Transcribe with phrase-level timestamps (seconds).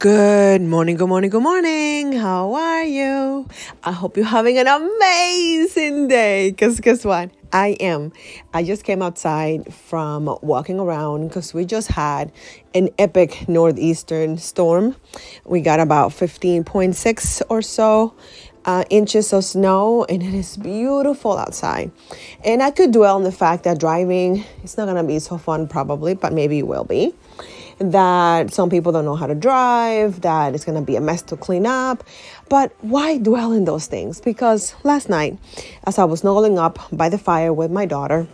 [0.00, 2.12] Good morning, good morning, good morning.
[2.12, 3.46] How are you?
[3.84, 6.52] I hope you're having an amazing day.
[6.52, 7.30] Because guess what?
[7.52, 8.10] I am.
[8.54, 12.32] I just came outside from walking around because we just had
[12.74, 14.96] an epic northeastern storm.
[15.44, 18.14] We got about 15.6 or so
[18.64, 21.90] uh, inches of snow, and it is beautiful outside.
[22.42, 25.68] And I could dwell on the fact that driving it's not gonna be so fun,
[25.68, 27.12] probably, but maybe it will be
[27.80, 31.22] that some people don't know how to drive, that it's going to be a mess
[31.22, 32.04] to clean up.
[32.48, 34.20] But why dwell in those things?
[34.20, 35.38] Because last night,
[35.84, 38.28] as I was snuggling up by the fire with my daughter,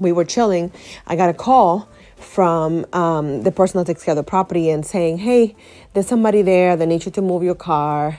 [0.00, 0.72] we were chilling.
[1.06, 4.84] I got a call from um, the person that takes care of the property and
[4.84, 5.54] saying, Hey,
[5.92, 8.18] there's somebody there that needs you to move your car.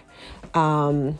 [0.53, 1.17] Um,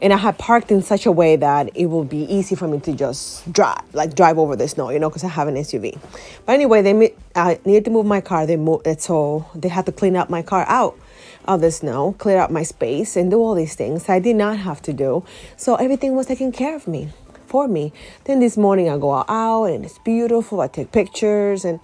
[0.00, 2.80] and I had parked in such a way that it would be easy for me
[2.80, 5.98] to just drive, like drive over the snow, you know, because I have an SUV.
[6.46, 8.46] But anyway, they I needed to move my car.
[8.46, 10.98] They moved eh, it, so they had to clean up my car out
[11.46, 14.58] of the snow, clear up my space, and do all these things I did not
[14.58, 15.24] have to do.
[15.56, 17.10] So everything was taken care of me
[17.46, 17.92] for me.
[18.24, 20.60] Then this morning I go out and it's beautiful.
[20.60, 21.80] I take pictures and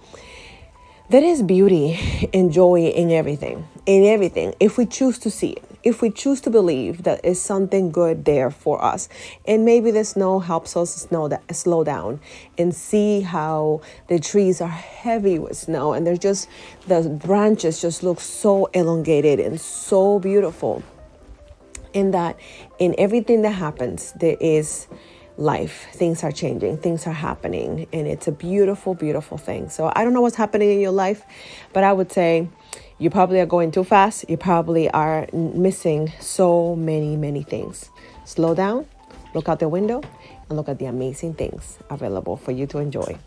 [1.09, 5.70] there is beauty and joy in everything, in everything, if we choose to see it
[5.83, 9.09] if we choose to believe that is something good there for us.
[9.47, 12.19] And maybe the snow helps us snow that slow down
[12.57, 16.47] and see how the trees are heavy with snow and they're just
[16.87, 20.83] the branches just look so elongated and so beautiful.
[21.93, 22.37] In that
[22.79, 24.87] in everything that happens there is
[25.37, 30.03] life things are changing things are happening and it's a beautiful beautiful thing so i
[30.03, 31.23] don't know what's happening in your life
[31.73, 32.47] but i would say
[33.01, 34.29] you probably are going too fast.
[34.29, 37.89] You probably are missing so many, many things.
[38.25, 38.85] Slow down,
[39.33, 40.03] look out the window,
[40.47, 43.17] and look at the amazing things available for you to enjoy.